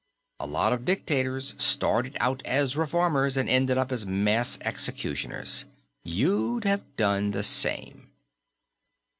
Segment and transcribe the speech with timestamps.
[0.39, 5.65] A lot of dictators started out as reformers and ended up as mass executioners;
[6.03, 8.09] you'd have done the same."